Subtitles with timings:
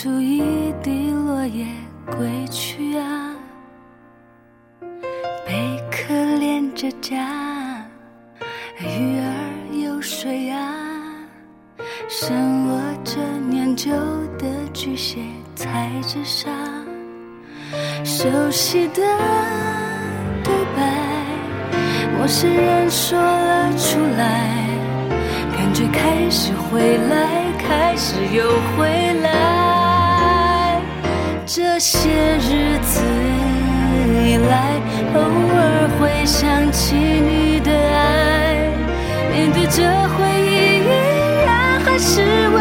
[0.00, 1.66] 出一地落叶
[2.06, 3.34] 归去啊，
[5.44, 7.16] 贝壳连着家，
[8.78, 10.72] 鱼儿游水啊，
[12.08, 13.90] 手握着年久
[14.38, 15.18] 的巨蟹
[15.56, 16.48] 踩着沙，
[18.04, 19.02] 熟悉的
[20.44, 20.94] 对白。
[22.16, 24.64] 陌生人说了出来，
[25.56, 29.57] 感觉开始回来，开始又回来。
[31.50, 33.00] 这些日子
[34.22, 34.78] 以来，
[35.14, 38.68] 偶尔会想起你的爱，
[39.32, 40.86] 面对这回忆依
[41.46, 42.60] 然还是温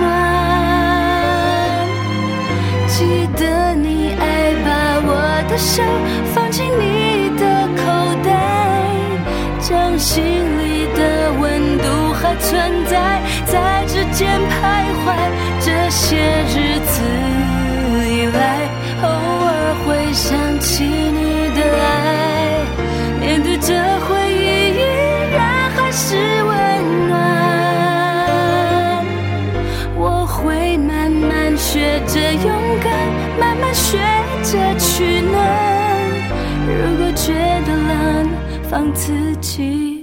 [0.00, 0.02] 暖。
[2.88, 4.68] 记得你爱把
[5.06, 5.14] 我
[5.48, 5.80] 的手
[6.34, 7.84] 放进你的口
[8.24, 8.28] 袋。
[9.60, 10.24] 将心
[10.58, 14.52] 里的温度还存在，在指尖徘
[15.06, 15.14] 徊。
[15.60, 16.16] 这些
[16.52, 17.00] 日子，
[20.14, 22.64] 想起你的爱，
[23.20, 24.80] 面对着回忆依
[25.34, 26.14] 然还是
[26.44, 27.12] 温暖。
[29.96, 32.46] 我会慢慢学着勇
[32.80, 32.88] 敢，
[33.40, 33.98] 慢慢学
[34.44, 35.34] 着取暖。
[36.68, 37.32] 如果觉
[37.66, 38.30] 得冷，
[38.70, 39.93] 放自己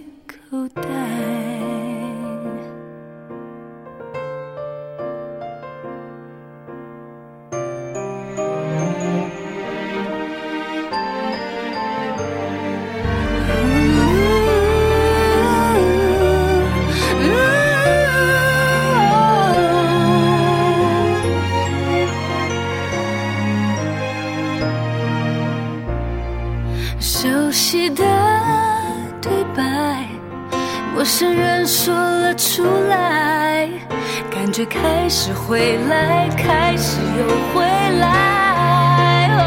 [35.24, 37.24] 是回来，开始又
[37.54, 37.64] 回
[38.00, 39.30] 来。
[39.38, 39.40] 哦，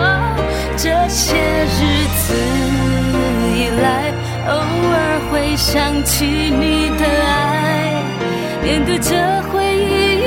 [0.77, 2.33] 这些日子
[3.57, 4.15] 以来，
[4.51, 4.97] 偶尔
[5.33, 8.05] 会想起你的爱，
[8.63, 9.11] 面对这
[9.51, 10.23] 回忆依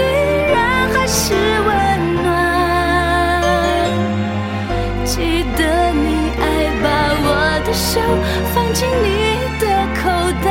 [0.51, 1.33] 然还是
[1.65, 1.71] 温
[2.25, 2.27] 暖。
[5.05, 5.63] 记得
[5.93, 6.43] 你爱
[6.83, 6.85] 把
[7.23, 7.25] 我
[7.65, 8.01] 的手
[8.53, 9.07] 放进你
[9.61, 9.65] 的
[9.95, 10.11] 口
[10.43, 10.45] 袋，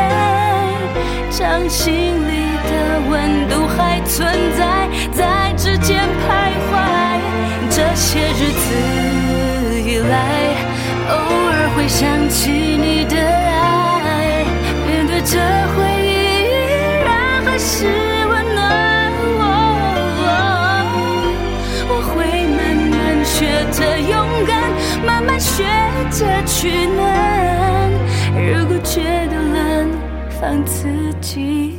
[1.30, 2.32] 掌心里
[2.70, 2.72] 的
[3.10, 3.65] 温度
[4.06, 6.72] 存在，在指尖徘徊。
[7.68, 8.66] 这些日子
[9.82, 10.54] 以来，
[11.10, 11.14] 偶
[11.50, 14.44] 尔会想起你的爱，
[14.86, 15.38] 面对这
[15.74, 16.08] 回忆
[16.46, 16.54] 依
[17.04, 17.86] 然还是
[18.28, 18.58] 温暖。
[21.88, 22.16] 我会
[22.56, 22.58] 慢
[22.90, 22.94] 慢
[23.24, 23.34] 学
[23.72, 24.14] 着勇
[24.46, 24.50] 敢，
[25.04, 25.64] 慢慢学
[26.10, 26.96] 着取暖。
[28.34, 29.90] 如果觉得冷，
[30.40, 30.88] 放自
[31.20, 31.75] 己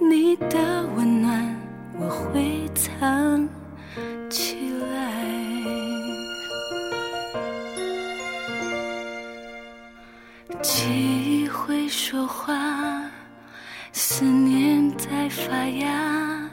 [0.00, 1.56] 你的温暖
[1.98, 3.48] 我会藏
[4.30, 4.56] 起
[4.92, 4.96] 来。
[10.62, 12.54] 记忆会说话，
[13.92, 16.48] 思念在发芽。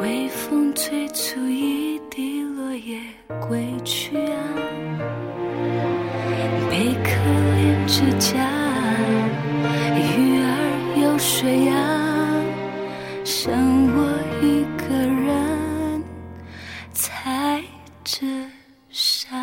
[0.00, 2.98] 微风吹出一地落叶
[3.46, 4.36] 归去啊，
[6.70, 7.10] 贝壳
[7.56, 8.32] 连着家，
[9.94, 10.46] 鱼儿
[11.02, 11.91] 游水啊，
[13.44, 13.52] 剩
[13.96, 14.08] 我
[14.40, 16.04] 一个人
[16.92, 17.60] 在
[18.04, 18.24] 这
[18.88, 19.36] 伤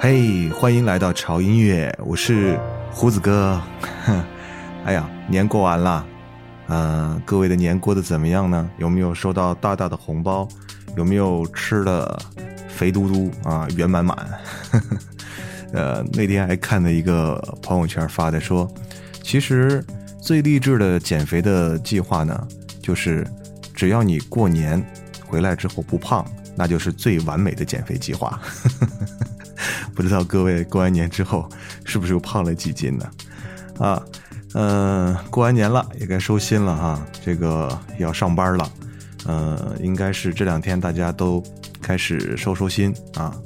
[0.00, 2.58] 嘿欢迎来到潮音乐我是
[2.90, 3.62] 胡子哥。
[4.06, 4.24] 哼
[4.84, 6.04] 哎呀年过完了。
[6.68, 8.68] 嗯，各位的年过得怎么样呢？
[8.78, 10.48] 有没有收到大大的红包？
[10.96, 12.18] 有没有吃的
[12.68, 14.16] 肥嘟嘟啊，圆满满？
[15.72, 18.72] 呃，那天还看了一个朋友圈发的，说
[19.22, 19.84] 其实
[20.20, 22.48] 最励志的减肥的计划呢，
[22.80, 23.26] 就是
[23.74, 24.82] 只要你过年
[25.26, 26.26] 回来之后不胖，
[26.56, 28.40] 那就是最完美的减肥计划。
[29.94, 31.48] 不知道各位过完年之后
[31.84, 33.10] 是不是又胖了几斤呢？
[33.78, 34.02] 啊，
[34.58, 38.72] 嗯，过完年了也该收心了哈，这个要上班了，
[39.26, 41.44] 嗯，应该是这两天大家都
[41.82, 43.36] 开始收收心啊，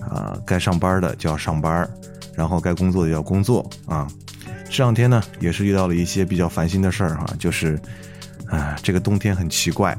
[0.00, 1.86] 啊，该上班的就要上班，
[2.34, 4.08] 然后该工作的要工作啊。
[4.70, 7.78] 这两天呢也是遇到了一些比较烦心的事儿哈，就是，
[8.46, 9.94] 啊，这个冬天很奇怪，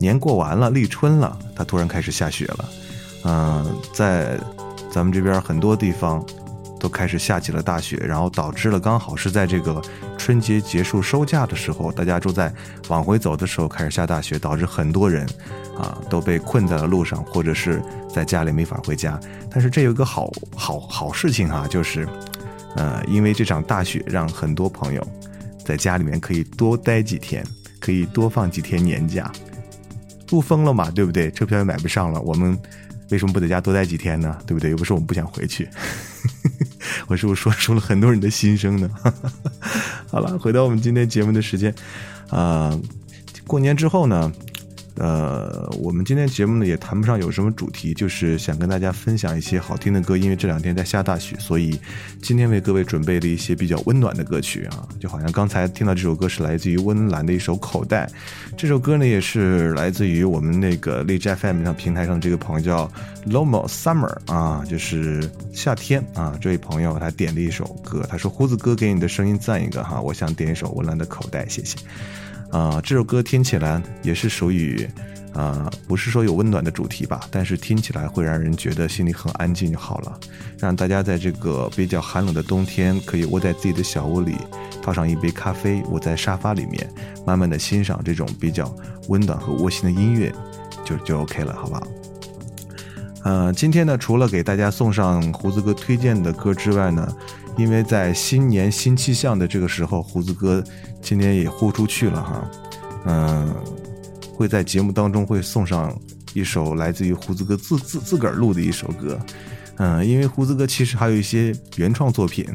[0.00, 2.68] 年过完了立春了，它突然开始下雪了，
[3.22, 4.36] 嗯，在。
[4.92, 6.20] 咱们这边很多地方
[6.80, 9.80] 都开始下起了大雪，然后导致了刚好是在这个
[10.18, 12.52] 春节结束收假的时候，大家都在
[12.88, 15.24] 往回走的时候开始下大雪，导致很多人
[15.78, 17.80] 啊都被困在了路上，或者是
[18.12, 19.20] 在家里没法回家。
[19.50, 22.08] 但是这有一个好好好事情哈，就是
[22.74, 25.06] 呃，因为这场大雪让很多朋友
[25.64, 27.44] 在家里面可以多待几天，
[27.78, 29.30] 可以多放几天年假。
[30.26, 31.30] 不封了嘛，对不对？
[31.32, 32.58] 车票也买不上了，我们。
[33.10, 34.36] 为什么不在家多待几天呢？
[34.46, 34.70] 对不对？
[34.70, 35.68] 又不是我们不想回去，
[37.08, 38.90] 我是不是说出了很多人的心声呢？
[40.10, 41.74] 好了，回到我们今天节目的时间，
[42.28, 42.78] 啊，
[43.46, 44.32] 过年之后呢？
[44.96, 50.16] 呃，我们今天节目呢也谈不上有什么主题，就是想跟大家分享一些好听的歌。
[50.16, 51.78] 因为这两天在下大雪，所以
[52.20, 54.86] 今天为各位准备了一些比较温暖的歌曲啊。
[54.98, 58.06] 就好像刚才听到这首歌是来自于温岚的一首《口袋》，
[58.56, 62.90] 这首歌呢也是来自于我们那个荔枝 FM 上平台上这个朋友叫
[63.26, 66.36] Lomo Summer 啊，就是夏天啊。
[66.40, 71.78] 这位朋友他点了一首歌，他说：“胡子哥给你的声音赞一个哈，我想点一首温岚的《口袋》，谢谢。”
[72.50, 74.88] 啊，这首歌听起来也是属于，
[75.32, 80.18] 啊，不是说有温暖的主题吧，但是听起来会让人觉得心里很安静就好了，
[80.58, 84.34] 让大家在这个比较寒冷的冬天，可以窝在自己的小屋里，
[84.82, 86.90] 泡上一杯咖啡，窝在沙发里面，
[87.24, 88.74] 慢慢的欣赏这种比较
[89.06, 90.34] 温暖和窝心的音乐，
[90.84, 91.86] 就就 OK 了，好不好？
[93.22, 97.16] 呃，今天呢，除了给大家送上胡子哥推荐的歌之外呢。
[97.56, 100.64] 因为在新年新气象的这个时候，胡子哥
[101.02, 102.50] 今天也豁出去了哈，
[103.04, 103.54] 嗯，
[104.34, 105.94] 会在节目当中会送上
[106.32, 109.20] 一首来自于胡子哥自自自个儿录的一首歌，
[109.76, 112.46] 嗯，因为胡子哥其实还有一些原创作品，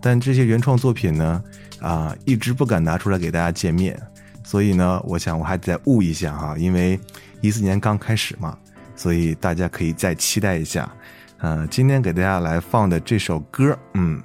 [0.00, 1.42] 但这些原创作品呢，
[1.80, 3.98] 啊，一直不敢拿出来给大家见面，
[4.44, 7.00] 所以呢，我想我还得再悟一下哈，因为
[7.40, 8.58] 一四年刚开始嘛，
[8.94, 10.90] 所以大家可以再期待一下。
[11.40, 14.22] 呃，今天给大家来放的这首歌，嗯，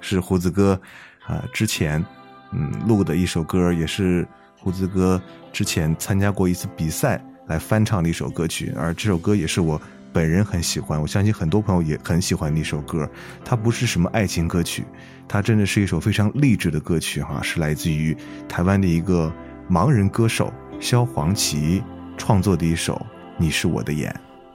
[0.00, 0.80] 是胡子哥，
[1.26, 2.04] 啊，之前，
[2.52, 4.26] 嗯，录的一首歌，也是
[4.56, 5.20] 胡子哥
[5.52, 9.80] 之前参加过一次比赛来翻唱的一首歌曲，而这首歌也是我
[10.12, 13.10] 本人很喜欢，我相信很多朋友也很喜欢的一首歌。
[13.44, 14.84] 它不是什么爱情歌曲，
[15.26, 18.16] 它真的是一首非常励志的歌曲，哈，是来自于
[18.48, 19.32] 台湾的一个
[19.68, 21.82] 盲人歌手萧煌奇
[22.16, 22.94] 创作的一首
[23.36, 24.14] 《你是我的眼》。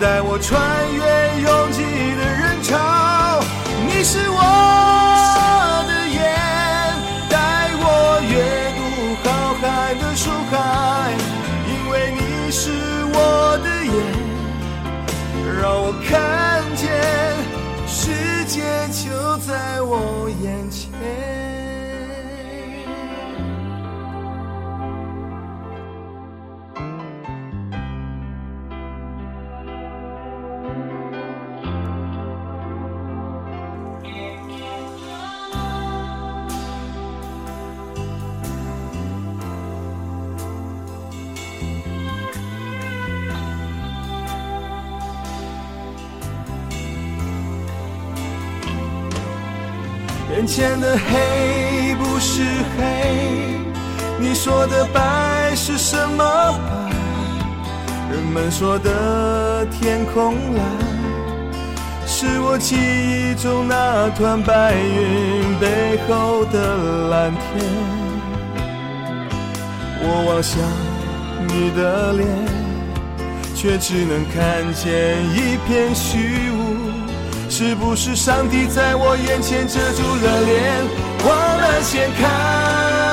[0.00, 1.02] 带我穿越
[1.42, 1.82] 拥挤
[2.16, 3.40] 的人潮
[3.86, 4.40] 你是我
[5.86, 6.22] 的眼
[7.30, 8.34] 带我阅
[8.74, 8.80] 读
[9.22, 9.64] 浩瀚
[10.00, 10.54] 的书海
[11.68, 12.70] 因为你是
[13.12, 13.94] 我的眼
[15.60, 16.82] 让我看见
[17.86, 20.23] 世界就在我。
[50.56, 52.44] 前的黑不是
[52.78, 53.58] 黑，
[54.20, 56.92] 你说的白是什么白？
[58.12, 60.64] 人们说的天空蓝，
[62.06, 67.66] 是我记忆中那团白云背后的蓝天。
[70.02, 70.62] 我望向
[71.48, 72.28] 你的脸，
[73.56, 76.83] 却只能看见一片虚无。
[77.56, 80.84] 是不是上帝在我眼前遮住了脸，
[81.24, 83.03] 忘了掀开？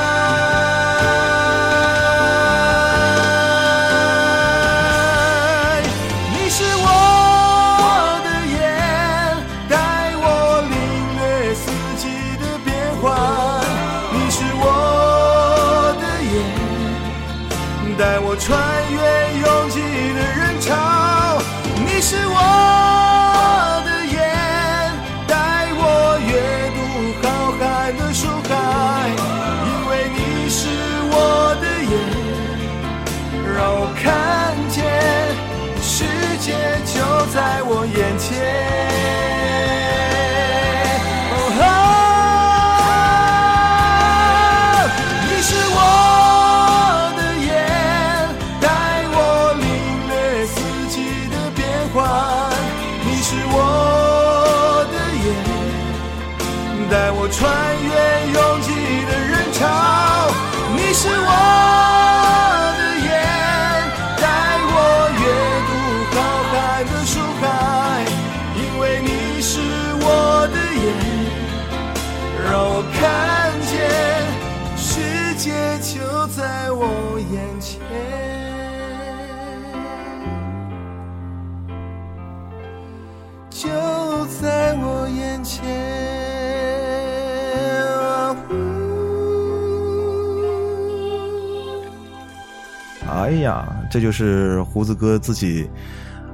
[93.07, 95.69] 哎呀，这就是胡子哥自己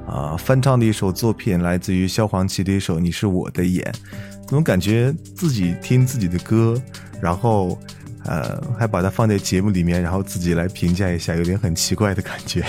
[0.06, 3.84] 啊、翻唱的一首作品，来自于萧煌奇的一首《你是我的眼》，
[4.46, 6.80] 怎么感觉自己听自己的歌，
[7.20, 7.78] 然后
[8.24, 12.64] 呃还把它放在节目里面，然后自己来评价一下，有点很奇怪的感觉。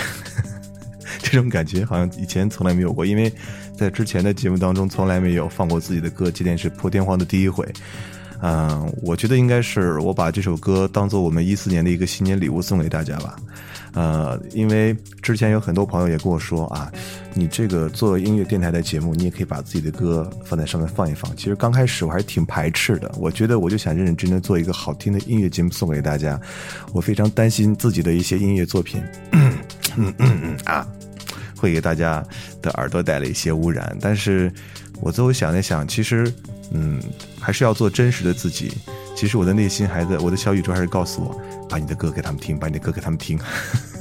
[1.23, 3.31] 这种感觉好像以前从来没有过，因为
[3.77, 7.65] 在之前的节目当中从来没有放过自己的歌，今天是破天荒的第一回。
[8.41, 13.36] 嗯、我觉得应该是我把这首歌当做我们一四年的一个新年礼物送给大家吧。
[13.93, 16.91] 呃，因为之前有很多朋友也跟我说啊，
[17.34, 21.36] 你这个做音乐电台的节目，你也可以把自己的歌放在上面放一放。
[21.36, 26.39] 其实刚开始我还是挺排斥的，我觉得我就想认认真真做一个好听的音乐节目送给大家。
[26.93, 29.53] 我非常担心自己的一些音乐作品，嗯
[29.96, 30.88] 嗯嗯啊，
[31.58, 32.24] 会给大家
[32.62, 33.98] 的耳朵带来一些污染。
[34.00, 34.53] 但是
[35.01, 36.31] 我最后想了想，其实，
[36.71, 37.01] 嗯，
[37.39, 38.71] 还是要做真实的自己。
[39.15, 43.39] 其实我的内心还在，我的小宇宙还是告诉我，把你的歌给他们听，把你的歌给他们听，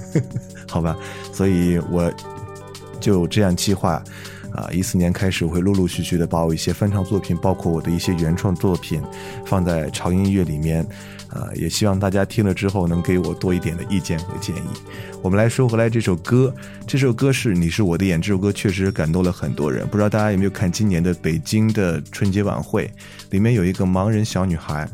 [0.68, 0.96] 好吧？
[1.32, 2.12] 所以我
[3.00, 4.02] 就这样计划。
[4.50, 9.00] 啊，一四年开始，我会陆陆续续的把我一些翻唱作品，包括我的一些原创作品，
[9.44, 10.84] 放在潮音乐里面。
[11.30, 14.68] 啊，也希望大家听了之后能给我多一点的意见和建议。
[15.22, 16.54] 我们来说回来这首歌，
[16.86, 19.86] 这首歌是《你是我的眼》，这首歌确实感动了很多人。
[19.88, 22.90] 不知道大家有没有看今年的北京的春节晚会，
[23.30, 24.88] 里面有一个盲人小女孩，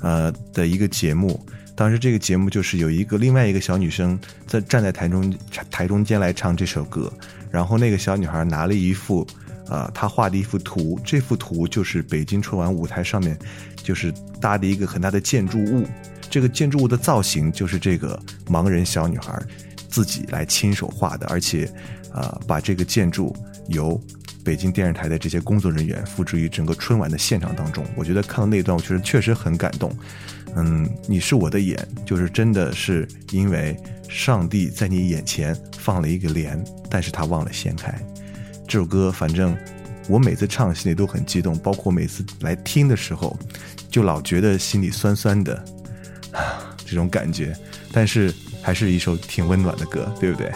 [0.00, 1.44] 呃的一个节目。
[1.74, 5.34] 当时这个节目就是有一个另外一个小女生在站在台中
[5.70, 7.10] 台中间来唱这首歌，
[7.50, 9.26] 然后那个小女孩拿了一副
[9.66, 13.38] 啊，呃，她画的一幅图，这幅图就是北京春晚舞台上面
[13.82, 15.86] 就是搭的一个很大的建筑物，
[16.30, 19.40] 这个建筑物的造型就是这个盲人小女孩
[19.88, 21.70] 自己来亲手画的，而且，
[22.12, 23.34] 呃，把这个建筑
[23.68, 24.00] 由
[24.42, 27.84] 北京电视台的这些工作人员付诸于整个春晚的现场当中。
[27.94, 29.94] 我觉得看到那一段，我觉得确实很感动。
[30.54, 33.76] 嗯，你是我的眼，就是真的是因为
[34.08, 37.94] 上帝在你眼前放了一个帘，但是他忘了掀开。
[38.72, 39.54] 这首歌，反正
[40.08, 43.38] 我每次唱心里都很激动，包括每次来听的时候，
[43.90, 45.62] 就老觉得心里酸酸的，
[46.32, 47.54] 啊， 这种感觉。
[47.92, 50.50] 但是还是一首挺温暖的歌，对不对？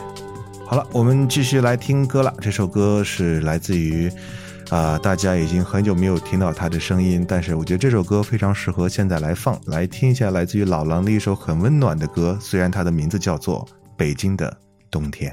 [0.67, 2.35] 好了，我们继续来听歌了。
[2.41, 4.11] 这首歌是来自于。
[4.71, 14.59] 啊、大家已经很久没有听到他的声音，但是我觉得这首歌非常适合现在来放，来听一下来自于老狼的一首很温暖的歌，虽然它的名字叫做《北京的
[14.91, 15.31] 冬天》。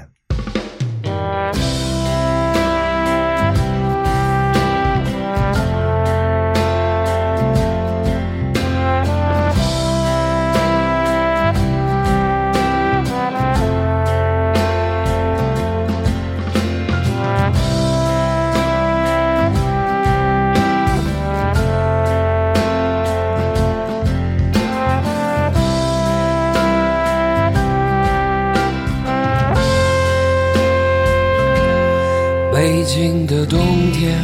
[32.96, 33.58] 静的冬
[33.92, 34.16] 天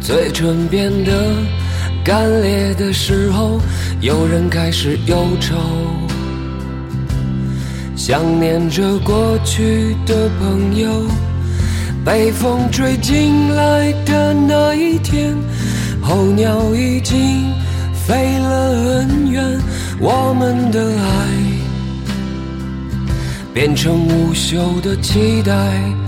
[0.00, 1.12] 嘴唇变得
[2.02, 3.60] 干裂的时候
[4.00, 5.58] 有人开始忧愁
[7.94, 11.06] 想念着过去的朋友。
[12.02, 15.36] 被风吹进来的那一天
[16.00, 17.52] 候鸟已经
[17.92, 19.44] 飞了很远
[20.00, 21.28] 我们的爱
[23.52, 26.07] 变成无休的期待。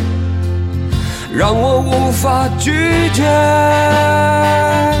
[1.33, 2.71] 让我无法拒
[3.13, 5.00] 绝。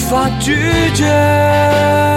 [0.11, 2.10] 无法拒绝。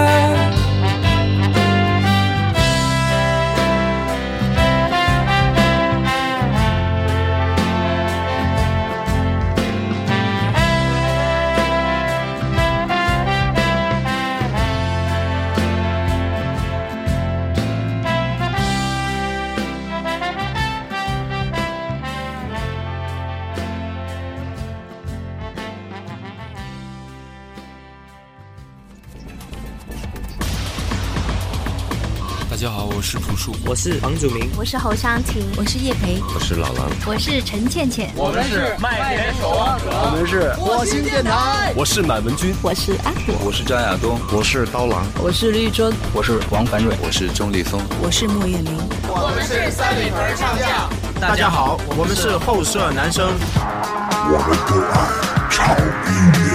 [33.65, 48.77] 我是房祖名，我是侯湘婷，我是叶培，我是老狼，我是陈倩倩，我们是麦田守望者，我们是火星电台，我是满文军，我是阿果，我是张亚东，我是刀郎，我是绿洲，我是王凡瑞，我是钟立峰，我是莫艳玲，
[49.07, 55.75] 我们是三里屯唱将，大家好，我们是后舍男生，我们都爱超
[56.09, 56.54] 音乐。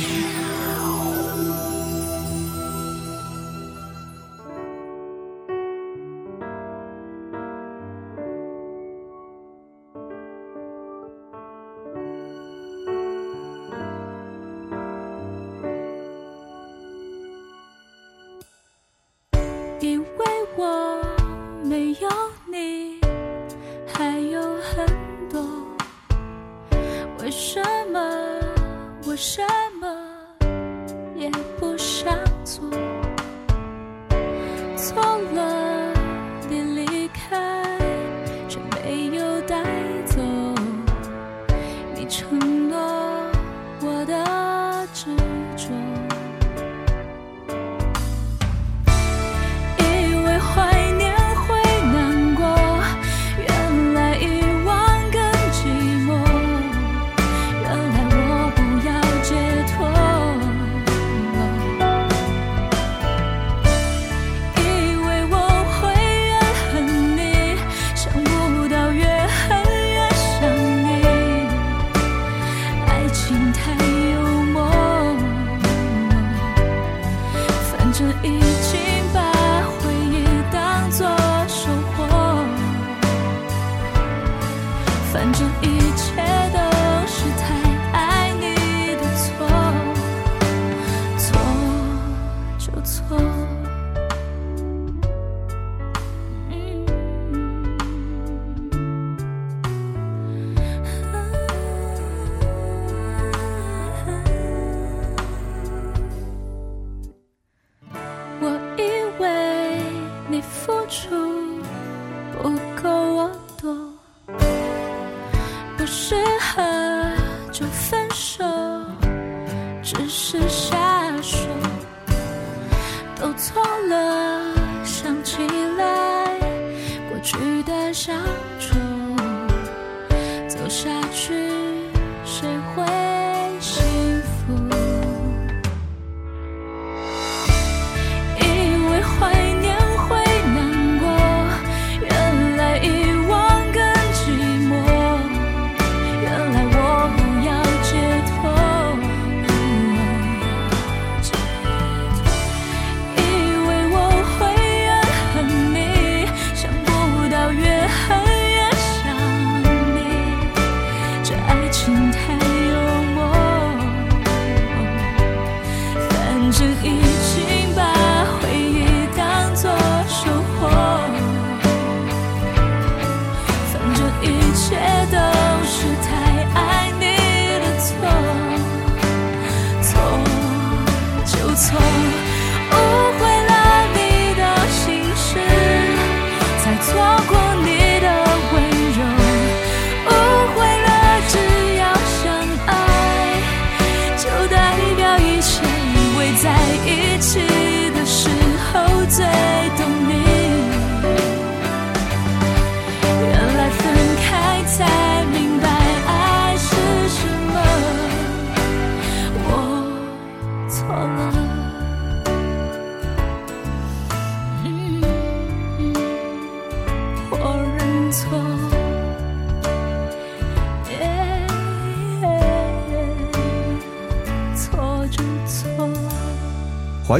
[73.31, 73.70] 平台。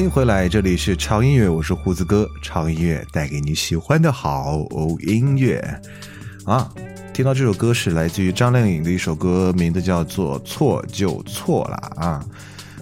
[0.02, 2.28] 欢迎回来，这里是超音乐，我是胡子哥。
[2.42, 4.66] 超音乐带给你喜欢的好
[5.02, 5.64] 音乐
[6.44, 6.68] 啊！
[7.14, 12.26] 听到这首歌是来自于张靓颖的一首歌，名字叫做《错就错了》啊。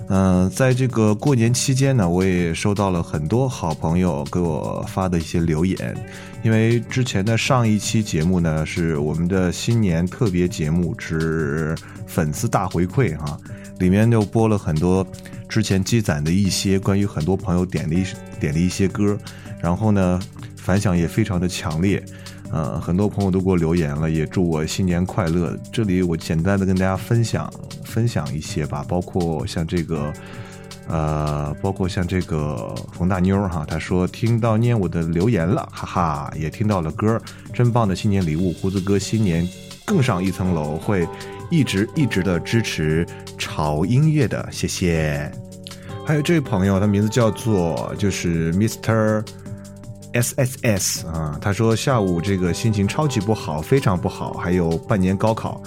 [0.07, 5.93] 嗯，在这个过年期间呢，我也收到了很多好朋友给我发的一些留言，
[6.41, 11.75] 因为之前的上一期节目呢是我们的新年特别节目之
[12.07, 13.37] 粉丝大回馈哈，
[13.77, 15.05] 里面就播了很多。
[15.49, 18.05] 之前积攒的一些关于很多朋友点的一
[18.39, 19.17] 点的一些歌，
[19.59, 20.19] 然后呢，
[20.55, 22.01] 反响也非常的强烈，
[22.51, 25.57] 呃，很多朋友都给我留言了，也祝我新年快乐。
[25.73, 27.51] 这里我简单的跟大家分享
[27.83, 30.13] 分享一些吧，包括像这个，
[30.87, 37.19] 呃，包括像这个冯大妞哈，她说听到念我的留言了，哈哈，也听到了歌，
[37.51, 39.49] 真棒的新年礼物，胡子哥新年
[39.83, 41.07] 更上一层楼会。
[41.49, 43.05] 一直一直的支持
[43.37, 45.31] 潮音乐的，谢谢。
[46.05, 49.23] 还有这位朋友，他名字叫做就是 Mr
[50.13, 55.61] S S S 啊，他说下午这个心情超级不好，非常不好，还有半年高考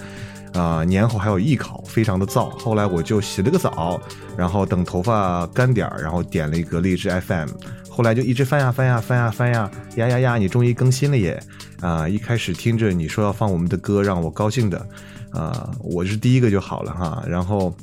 [0.53, 2.51] 啊，年后还有艺考，非常的燥。
[2.59, 4.01] 后来我就洗了个澡，
[4.37, 7.49] 然后等头发干点儿，然后点了一个荔枝 FM，
[7.89, 11.41] 后来就一直翻呀翻呀翻呀翻呀呀呀呀，你终于更新了耶！
[11.81, 14.85] 啊，一开始听着你说要放我们的歌，让我高兴的。
[15.33, 17.25] 啊，我是第一个就好了哈。
[17.27, 17.75] 然后，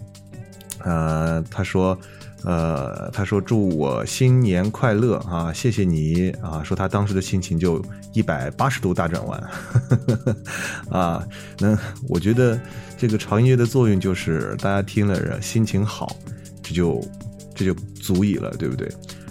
[0.83, 1.97] 呃，他说，
[2.43, 6.63] 呃，他说祝我新年快乐啊，谢谢你啊。
[6.63, 7.83] 说他当时的心情就
[8.13, 9.43] 一百八十度大转弯，
[10.89, 11.27] 啊，
[11.59, 12.59] 那我觉得
[12.97, 16.15] 这个潮音乐的作用就是大家听了心情好，
[16.61, 17.03] 这就
[17.55, 18.87] 这就足以了，对不对？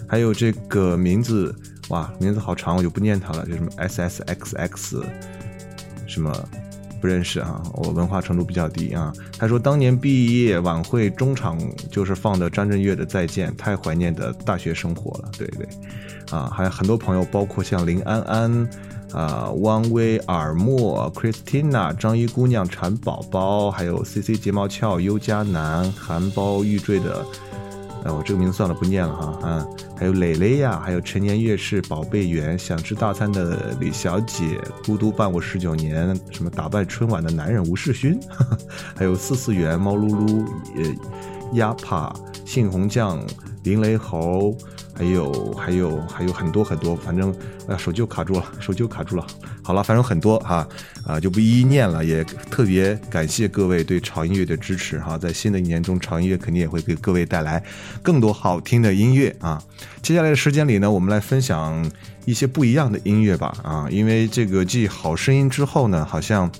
[0.08, 1.54] 还有这个名字
[1.90, 5.02] 哇，名字好长，我就不念它了，就什么 S S X X
[6.06, 6.32] 什么。
[7.00, 9.12] 不认识啊，我文化程度比较低啊。
[9.38, 11.58] 他说当年毕业晚会中场
[11.90, 15.30] 就是放的张震岳的《再见》，太怀念的大学生活了。
[15.38, 15.66] 对对，
[16.30, 18.68] 啊，还有很多朋友，包括像林安安、
[19.12, 27.24] 啊汪威尔莫、Christina、张一姑娘、蝉宝宝，还有 C C 睫毛翘、优佳男、含苞欲坠的。
[28.14, 29.38] 我这个名字算了，不念了哈。
[29.42, 38.18] 嗯，还有蕾蕾呀，还有陈年月事、宝贝园、想吃大餐的李小姐、孤独伴我十九年、什么打败春晚的男人吴世勋，
[38.96, 40.94] 还有四四元、猫噜噜、呃，
[41.54, 43.22] 鸭帕、杏红酱、
[43.64, 44.56] 林雷猴，
[44.94, 47.30] 还有还有还有很多很多，反正
[47.66, 49.26] 哎呀，手就卡住了，手就卡住了。
[49.68, 50.66] 好了，反正很多哈，
[51.04, 52.02] 啊就不一一念了。
[52.02, 57.62] 也特别感谢各位对潮音乐的支持哈，在新的一年中，潮音乐肯定也会给各位带来
[58.02, 59.62] 更多好听的音乐啊。
[60.00, 61.86] 接下来的时间里呢，我们来分享
[62.24, 66.50] 一些不一样的音乐吧啊，因为这个继《好声音》之后呢，好像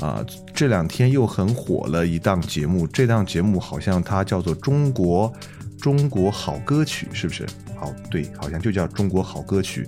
[0.00, 5.30] 啊这两天又很火了一档节目，这档节目好像它叫做《中国
[5.78, 7.44] 中国好歌曲》，是不是？
[7.78, 9.86] 好，对，好像就叫《中国好歌曲》。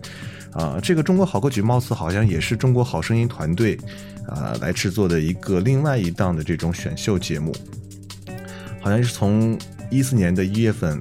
[0.58, 3.78] 啊，这个中国好歌曲貌似好像也是中国好声音团队
[4.26, 7.54] 啊来制作的一个另外一档的这种选秀节目，
[8.80, 9.56] 好像是从
[9.88, 11.00] 一四年的一月份，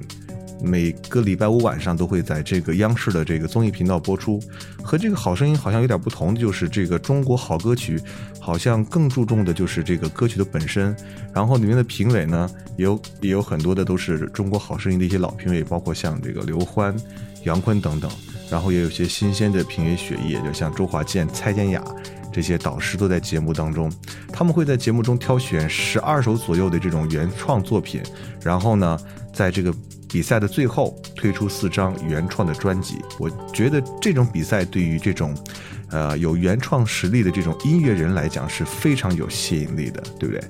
[0.62, 4.40] 每个礼拜五晚上都会在这个央视的这个综艺频道播出。
[4.80, 8.00] 和这个好声音好像有点不同的就是，这个中国好歌曲
[8.38, 10.94] 好像更注重的就是这个歌曲的本身，
[11.34, 16.96] 然后里面的评委呢，有也有很多的都是中国好声音的一些老评委，包括像这个刘欢、
[17.42, 18.08] 杨坤等等。
[18.50, 21.84] 然后也有些新鲜的评委血液，就像周华健、蔡健雅
[22.32, 23.92] 这些导师都在节目当中。
[24.32, 28.02] 他们会在节目中挑选十二首左右的这种原创作品，
[28.42, 28.98] 然后呢，
[29.32, 29.74] 在这个
[30.08, 32.98] 比赛的最后推出四张原创的专辑。
[33.18, 35.36] 我觉得这种比赛对于这种，
[35.90, 40.42] 呃，有原创实力的这种音乐人来讲是非常有吸引力的，对不对？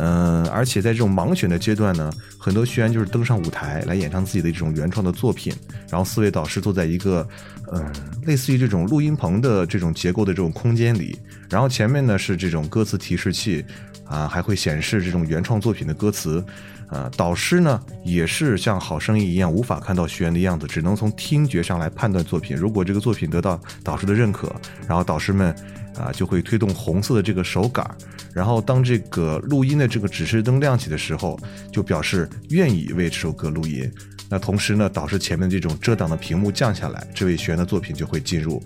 [0.00, 2.08] 嗯，而且在这种盲选的阶段呢，
[2.38, 5.52] 很多学员就是登上舞台来演唱自己的这种原创的作品，
[5.90, 7.28] 然后四位导师坐在一个，
[7.72, 7.84] 嗯，
[8.24, 11.18] 类似于这种录音棚的这种结构的这种空间里，
[11.50, 13.64] 然后前面呢是这种歌词提示器，
[14.04, 16.44] 啊，还会显示这种原创作品的歌词，
[16.90, 22.56] 呃，导师呢也是像好声音一样无法看到学员的样子，只能从听觉上来判断作品。
[22.56, 24.54] 如果这个作品得到导师的认可，
[24.86, 25.54] 然后导师们。
[25.98, 27.84] 啊，就会推动红色的这个手杆，
[28.32, 31.36] 然后当这个录音的这个指示灯亮起的时候，
[31.72, 33.90] 就表示愿意为这首歌录音。
[34.28, 38.62] 那同时呢，导师前面这种遮挡的屏幕降下来，这位学员的作品就会进入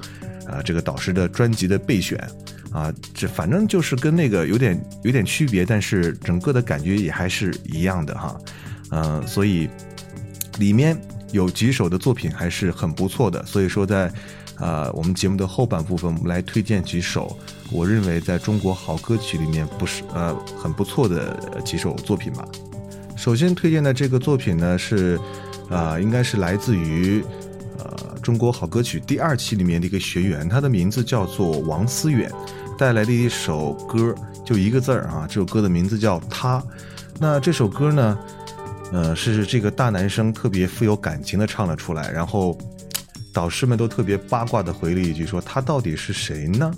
[0.47, 2.19] 啊这个导师的专辑的备选。
[2.73, 8.41] 啊，这反正就是跟那个有点有点区别，但是整个的感觉也还是一样的哈。
[8.91, 9.69] 嗯，所以
[10.59, 10.99] 里面
[11.33, 13.45] 有几首的作品还是很不错的。
[13.47, 14.13] 所以说在。
[14.57, 17.37] 啊，我们节目的后半部分，我们来推荐几首
[17.73, 22.47] 我认为在中国好歌曲里面不是呃很不错的几首作品吧。
[23.17, 25.19] 首先推荐的这个作品呢是，
[25.73, 27.25] 啊，应该是来自于
[27.79, 32.31] 呃中国好歌曲第二期里面的一个学员，他的名字叫做王思远，
[32.79, 36.63] 带来的一首歌就一个字儿啊，这首歌的名字叫他。
[37.19, 38.19] 那这首歌呢，
[38.93, 42.59] 呃，是这个大男生特别富有感情的唱了出来，然后。
[43.35, 46.71] 导师们都特别八卦的回了一句，说他到底是谁呢？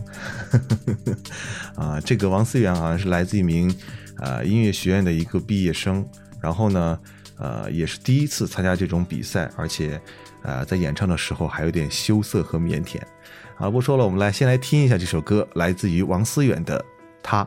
[1.75, 3.75] 啊，这个王思远好像是来自一名
[4.19, 6.09] 呃音乐学院的一个毕业生，
[6.41, 6.97] 然后呢，
[7.39, 10.01] 呃，也是第一次参加这种比赛，而且
[10.43, 13.01] 呃在演唱的时候还有点羞涩和腼腆。
[13.57, 16.79] 啊，不说了，我们来先来听一下这首歌，来自于王思远的
[17.23, 17.45] 《他》。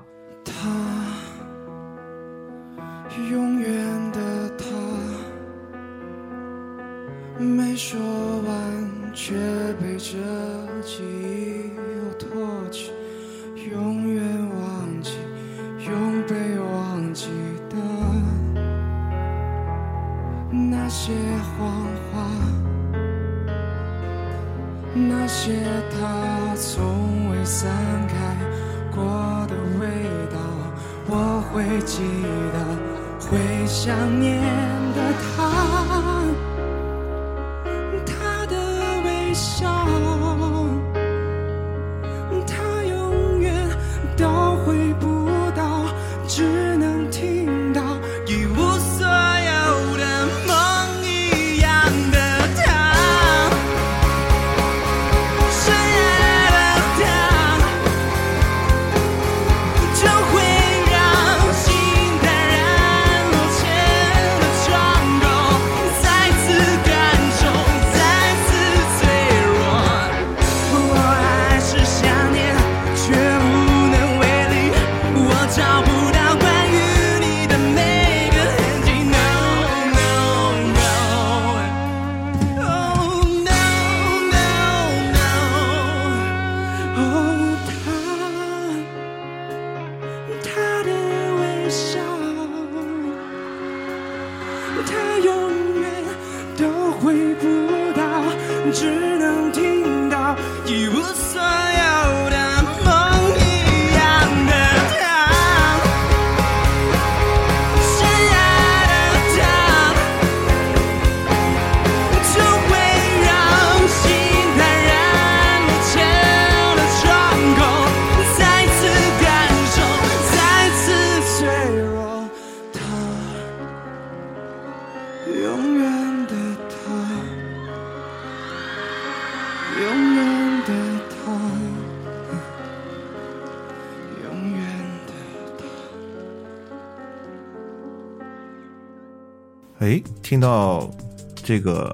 [139.87, 140.91] 哎，听到
[141.33, 141.89] 这个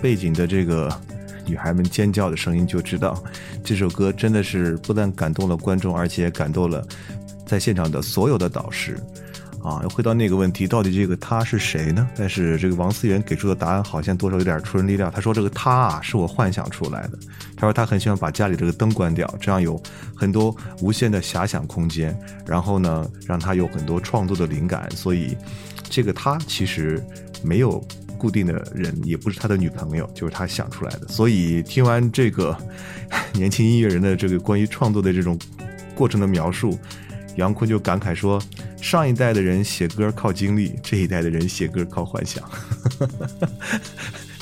[0.00, 0.88] 背景的这个
[1.44, 3.20] 女孩们尖叫的声音，就知道
[3.64, 6.86] 这首歌真的是不但感动了观众，而且感动了
[7.44, 8.96] 在现场的所有的导师。
[9.64, 12.08] 啊，又回到那个问题，到底这个他是谁呢？
[12.14, 15.10] 但是这个王思源给出的答案好像多少有点出人意料。
[15.10, 17.18] 他说：“这个他啊，是我幻想出来的。”
[17.56, 19.80] 他说他很喜欢把家里这个灯关掉，这样有
[20.14, 24.90] 很多无限的遐想空间，然后呢，让他有很多创作的灵感。
[24.92, 25.36] 所以，
[25.88, 27.02] 这个他其实
[27.42, 27.82] 没有
[28.18, 31.08] 固定的人，也不是他的女朋友，就是他想出来的。
[31.08, 32.56] 所以，听完这个
[33.32, 35.38] 年轻音乐人的这个关于创作的这种
[35.94, 36.78] 过程的描述。
[37.36, 38.40] 杨坤就感慨说
[38.80, 42.48] ：“上一代的人写歌靠经历，这一代的人写歌靠幻想。”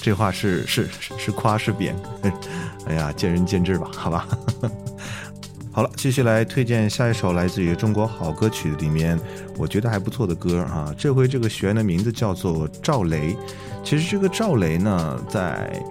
[0.03, 1.97] 这话是是是夸是贬？
[2.87, 4.27] 哎呀，见仁见智吧，好吧。
[5.71, 9.19] 好了，继续来推荐下一首来自于中国好歌曲里面
[9.57, 10.93] 我觉得还不错的歌啊。
[10.99, 13.37] 这回这个学员的名字叫做赵雷。
[13.85, 15.83] 其实这个赵雷呢，在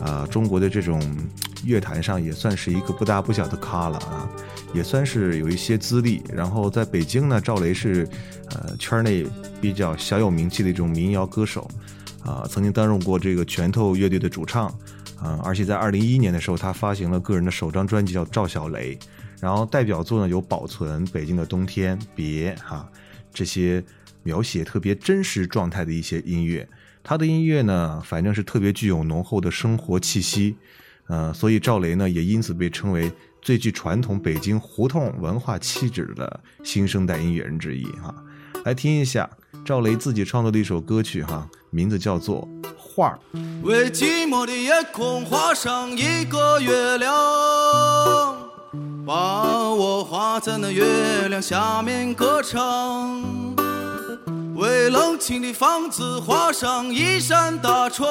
[0.00, 1.00] 啊中国的这种
[1.64, 4.26] 乐坛上也算是一个不大不小的咖了啊。
[4.72, 8.08] 也算是有一些资历，然后在北京呢，赵雷是，
[8.50, 9.26] 呃，圈内
[9.60, 11.68] 比较小有名气的一种民谣歌手，
[12.24, 14.66] 啊，曾经担任过这个拳头乐队的主唱，
[15.18, 18.94] 啊，而且在二零一一年的时候，他发行了个人的首张专辑叫《赵小雷》，
[19.40, 22.88] 然后代表作呢有《保存》《北京的冬天》《别》哈，
[23.32, 23.82] 这些
[24.22, 26.68] 描写特别真实状态的一些音乐，
[27.02, 30.56] 他的音乐呢，反正是特别具有浓厚的生活气息，
[31.06, 33.10] 呃，所以赵雷呢也因此被称为。
[33.42, 38.14] 最具传统北京胡同文化气质的新生代音乐人之一哈，
[38.66, 39.28] 来听一下
[39.64, 42.46] 赵雷自己创作的一首歌曲哈，名字叫做
[42.76, 43.18] 《画》。
[43.62, 48.36] 为寂寞的夜空画上一个月亮，
[49.06, 53.22] 把我画在那月亮下面歌唱。
[54.56, 58.06] 为冷清的房子画上一扇大窗。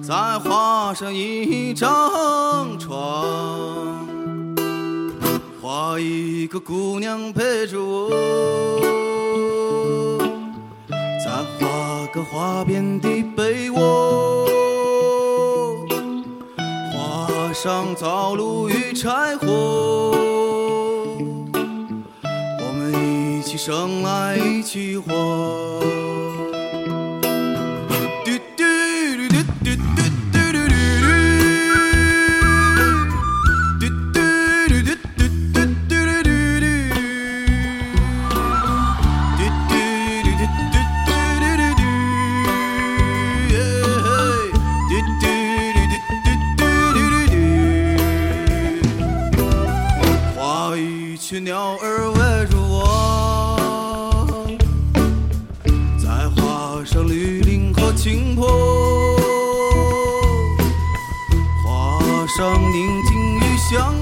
[0.00, 4.06] 再画上一张床，
[5.60, 8.10] 画一个姑娘陪着我，
[11.34, 14.46] 再画个花边的被窝，
[16.92, 20.12] 画上灶炉与柴火，
[22.60, 25.82] 我们一起生来一起活。
[51.40, 54.46] 鸟儿围着我，
[55.98, 58.46] 再画上绿林和青坡，
[61.64, 63.94] 画上宁静与祥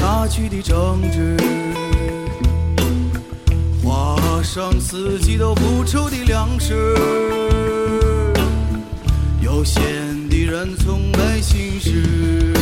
[0.00, 1.36] 擦去的争执，
[3.84, 6.74] 画上四季都不愁的粮食，
[9.42, 9.84] 悠闲
[10.30, 12.59] 的人从没心事。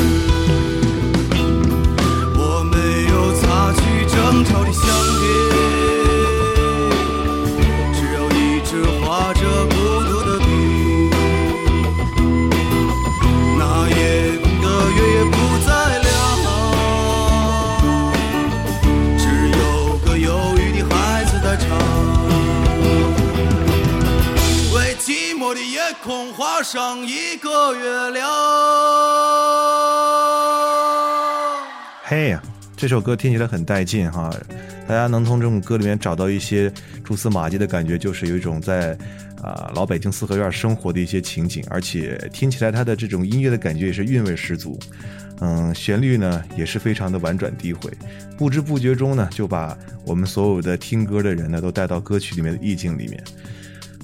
[26.02, 28.28] 空画上一个月亮。
[32.02, 32.42] 嘿呀，
[32.76, 34.30] 这首歌听起来很带劲哈！
[34.86, 36.72] 大家能从这种歌里面找到一些
[37.04, 38.96] 蛛丝马迹的感觉，就是有一种在
[39.42, 44.78] 啊老北京四合院生活的一些情景，而且听起来它的这种音乐的感觉也是韵味十足。
[45.40, 47.92] 嗯，旋律呢也是非常的婉转低回，
[48.36, 53.22] 不知不觉中呢就把我们所有的听歌的人呢都带到歌曲里面的意境里面。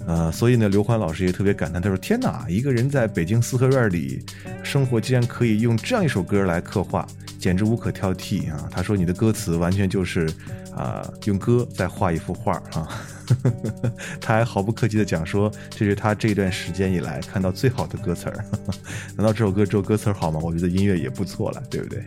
[0.07, 4.24] 呃，所以呢，刘欢老师也特别感叹，他说：“天哪，一个人在北京四合院里
[4.62, 7.07] 生活，竟然可以用这样一首歌来刻画，
[7.38, 10.28] 简直无可挑剔啊！”他说：“你的歌词完全就是
[10.76, 12.88] 啊，用歌在画一幅画啊。”
[14.20, 18.45] 他还毫不客气的讲说：“这是他这段时间以来看到最好的歌词儿。
[19.16, 20.41] ”难道这首歌只有歌词好吗？
[20.43, 22.05] 我觉得音乐也不错了，对不对？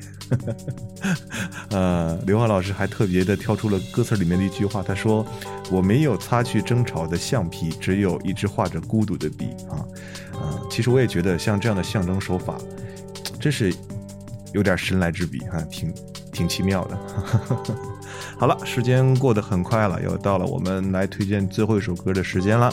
[1.71, 5.25] 呃，刘欢老师还特别的挑出了歌词里面的一句话，他说
[5.71, 9.81] ：“我没有擦去争吵的橡皮，只有一支画着孤独的笔。”啊，
[10.33, 12.57] 啊，其实我也觉得像这样的象征手法，
[13.39, 13.73] 真是
[14.53, 15.93] 有点神来之笔哈，挺
[16.31, 16.97] 挺奇妙的。
[18.39, 22.71] 好了，时间过得很快了，又到了我们来推荐最后一首歌的时间了。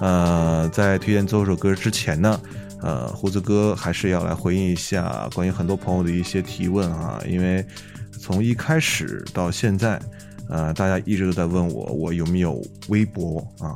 [0.00, 2.40] 呃，在推荐最后一首歌之前呢，
[2.82, 7.64] 呃，胡子哥还是要来回应一下关于很多朋友的一些提问啊，因为
[8.20, 10.00] 从一开始到现在，
[10.48, 13.72] 呃，大家一直都在问我，我有没有微博啊？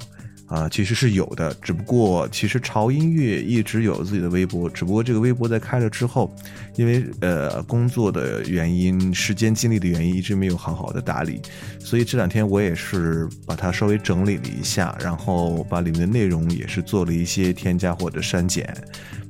[0.53, 6.31] 啊，其实是有的，只不过其实潮音乐一直有自己的微博，只不过这个微博在开了之后，
[6.77, 11.41] 因为呃工作的原因、时间精力的原因，一直没有好好的打理，
[11.79, 18.77] 所以这两天我也是把它稍微整理了一下，然后把里面的内容也是做了一些添加或者删减，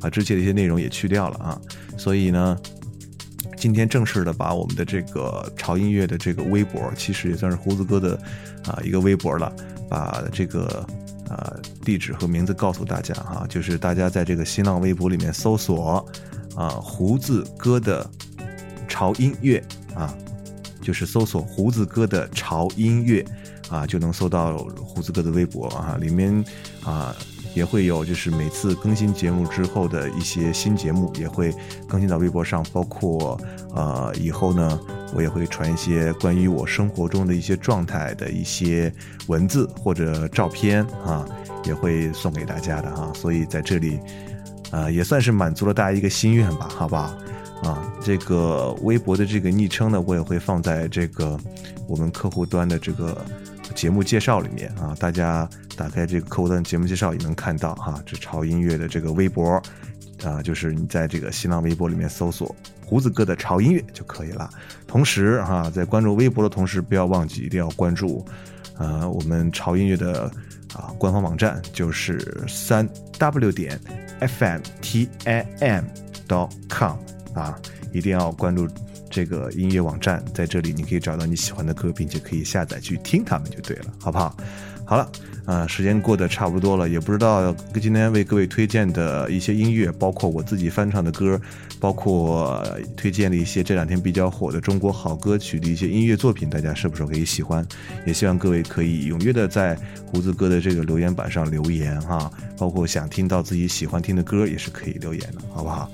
[0.01, 1.61] 把之前的一些内容也去掉了啊，
[1.97, 2.59] 所以呢，
[3.57, 8.21] 今天正式的把我们的这个潮音乐的这个微博，其实也算是胡子哥的
[8.67, 9.55] 啊一个微博了，
[9.93, 10.87] 把这个。
[11.29, 16.07] 呃，地址和名字告诉大家哈，就是大家在这个新浪微博里面搜索
[16.55, 18.07] 啊“胡子哥的
[18.87, 19.63] 潮音乐”
[19.97, 20.15] 啊，
[20.83, 23.25] 就是搜索“胡子哥的潮音乐”
[23.71, 26.45] 啊，就能搜到胡子哥的微博啊，里面
[26.85, 27.17] 啊
[27.55, 31.55] 也会有就是每次更新节目之后的一些新节目也会
[31.89, 33.39] 更新到微博上，包括
[33.75, 34.81] 呃以后呢。
[35.15, 38.91] 我也会传一些关于我生活中的一些状态的一些
[39.27, 41.23] 文字或者照片啊，
[41.67, 43.13] 也会送给大家的哈。
[43.15, 44.01] 所以在这里，
[44.71, 47.15] 啊，也算是满足了大家一个心愿吧，好不好？
[47.63, 51.39] 啊，这个微博的这个昵称呢，我也会放在这个
[51.87, 53.23] 我们客户端的这个
[53.73, 54.95] 节目介绍里面啊。
[54.99, 59.61] 大家打开这个客户端节目介绍也能看到哈，这潮音乐的这个微博
[60.23, 62.55] 啊，就是你在这个新浪微博里面搜索。
[62.85, 64.51] 胡子哥的潮音乐就可以了。
[64.87, 68.23] 同时哈，在关注微博的同时，不要忘记一定要关注，
[68.77, 70.31] 呃，我们潮音乐的
[70.75, 72.87] 啊官方网站，就是三
[73.19, 73.81] w 点
[74.21, 74.99] fmtim.com
[77.35, 77.59] 啊，
[77.93, 78.69] 一定要关注
[79.13, 84.37] 这个音乐网站，在这里你可以找到你喜欢的歌，并且可以下载去听它们就对了，好不好？
[84.85, 85.09] 好了。
[85.45, 91.41] 啊，时间过得差不多了，也不知道今天为各位推荐的一些音乐，包括我自己翻唱的歌，
[91.81, 92.65] 包括
[92.97, 97.67] 推荐了一些这两天比较火的中国好歌曲的一些音乐作品，大家是不是可以喜欢？
[98.07, 105.91] 也希望各位可以踊跃的在胡子哥的这个留言板上留言哈，包括想听到自己喜欢听的歌也是可以留言的，好不好？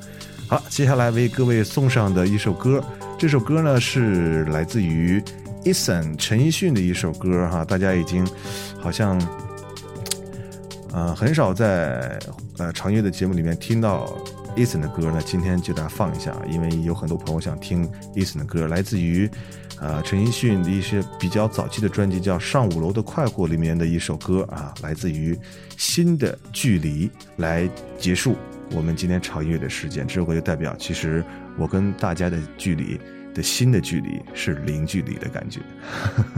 [0.46, 2.84] 好，接下来为各位送上的一首歌，
[3.18, 5.22] 这首歌呢是来自于。
[5.64, 8.26] Eason 陈奕迅的一首歌哈，大家已经
[8.80, 9.20] 好像
[10.92, 12.16] 呃很少在
[12.58, 14.16] 呃长乐的节目里面听到
[14.56, 15.20] Eason 的歌呢。
[15.26, 19.28] 今天就大家放一下，因为有很多朋友想听 Eason 的歌，来自于
[19.80, 25.34] 呃陈奕迅的一些比较早期的专辑，叫《上五楼的快活》里面的一首歌啊，来自于
[25.76, 28.36] 《新的距离》来结束
[28.74, 30.06] 我们今天潮音乐的时间。
[30.06, 31.24] 这首歌就代表，其实
[31.56, 32.98] 我跟大家的距离。
[33.34, 35.60] 的新的距离是零距离的感觉。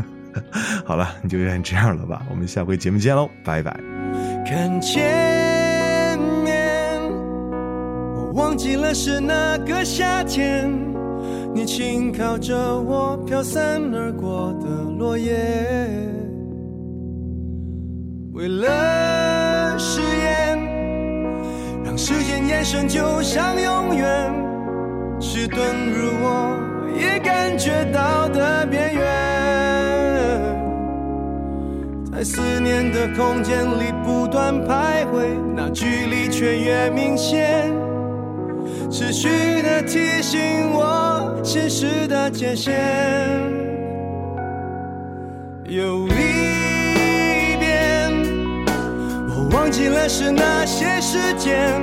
[0.85, 2.26] 好了，你就愿意这样了吧。
[2.28, 3.81] 我们下回节目见喽，拜拜。
[4.45, 7.01] 看前面，
[8.14, 10.70] 我忘记了是哪个夏天，
[11.55, 15.33] 你轻靠着我飘散而过的落叶。
[18.33, 18.68] 为了
[22.01, 24.32] 时间延伸，就像永远，
[25.20, 25.61] 迟钝
[25.92, 26.59] 如我。
[26.96, 29.05] 也感觉到的边缘，
[32.11, 37.70] 在思念的空间里不断徘徊，那距离却越明显，
[38.90, 39.28] 持续
[39.61, 40.40] 的提醒
[40.72, 42.72] 我现实的界限。
[45.64, 46.09] 有
[49.53, 51.80] 忘记了是哪些时间，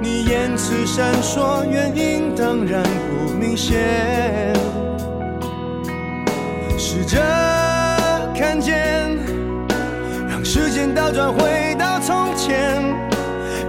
[0.00, 3.32] 你言辞闪烁，原因当然不。
[3.42, 4.54] 明显，
[6.78, 7.20] 试着
[8.36, 9.18] 看见，
[10.28, 12.80] 让时间倒转回到从前。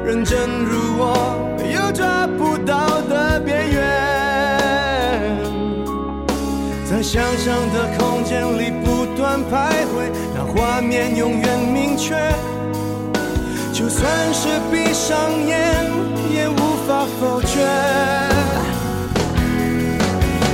[0.05, 3.81] 认真如我，又抓不到的边缘，
[6.85, 12.15] 在想象的空间里不断徘徊，那画面永远明确。
[13.83, 15.91] 就算是闭上眼，
[16.31, 16.55] 也无
[16.87, 17.59] 法否决。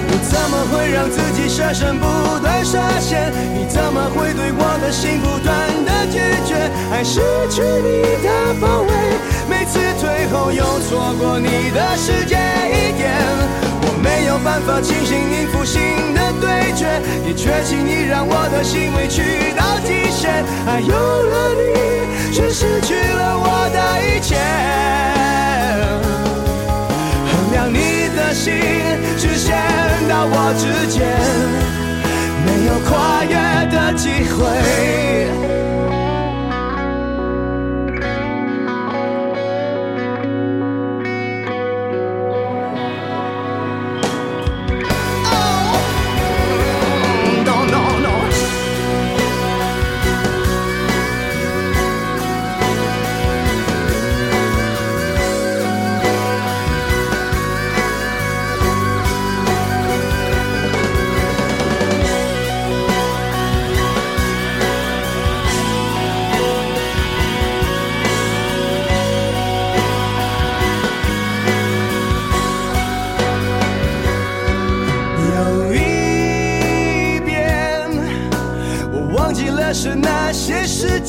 [0.09, 2.07] 我怎么会让自己设身不
[2.39, 3.31] 断设限？
[3.53, 5.55] 你怎么会对我的心不断
[5.85, 6.55] 的拒绝？
[6.91, 7.21] 爱失
[7.51, 8.89] 去你的包围，
[9.47, 13.13] 每次退后又错过你的世界一点。
[13.83, 15.79] 我没有办法清醒应付新
[16.15, 16.28] 的
[17.29, 20.43] 你却轻易让我的心委屈到极限。
[20.65, 24.35] 爱有了你，却失去了我的一切。
[27.29, 28.51] 衡量你的心，
[29.15, 29.55] 直线
[30.09, 31.05] 到我之间，
[32.47, 33.35] 没有跨越
[33.69, 35.78] 的机会。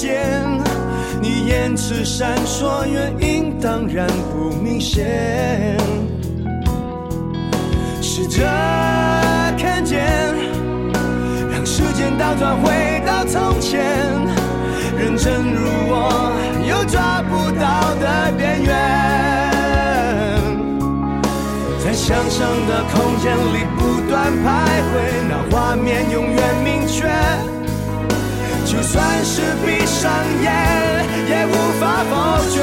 [0.01, 0.33] 间，
[1.21, 5.77] 你言辞闪烁，原因当然不明显。
[8.01, 8.41] 试着
[9.59, 10.03] 看见，
[11.53, 13.79] 让时间倒转回到从前，
[14.99, 16.33] 认真如我，
[16.67, 18.73] 又抓不到的边缘。
[21.85, 24.33] 在想象的空间里不断
[30.01, 30.51] 上演，
[31.29, 32.13] 也无法否
[32.49, 32.57] 决。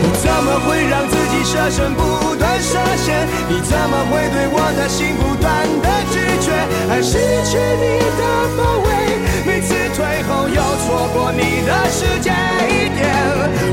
[0.00, 3.28] 你怎么会让自己舍身不断涉险？
[3.46, 6.48] 你怎么会对我的心不断的拒绝？
[6.88, 8.22] 爱失去你的
[8.56, 8.88] 包围，
[9.44, 12.32] 每次退后又错过你的世界
[12.72, 13.04] 一点。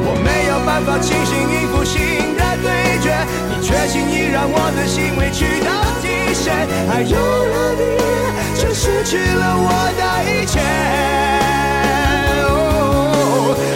[0.03, 2.19] 我没有办法清醒应付新
[2.65, 3.13] 对决，
[3.49, 5.69] 你确信你让我的心委屈到
[6.01, 6.43] 极限。
[6.89, 7.81] 爱有了你，
[8.57, 10.59] 却失去了我的一切。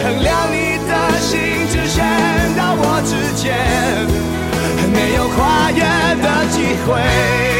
[0.02, 1.38] 衡量你的心，
[1.70, 2.02] 只限
[2.56, 3.10] 到我之
[3.40, 3.54] 间，
[4.92, 5.80] 没有跨越
[6.20, 7.59] 的机会。